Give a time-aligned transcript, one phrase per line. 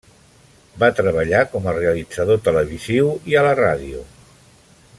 [0.83, 4.03] Va treballar com a realitzador televisiu i a la ràdio.